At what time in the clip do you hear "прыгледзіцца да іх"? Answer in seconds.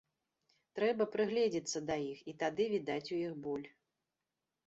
1.15-2.23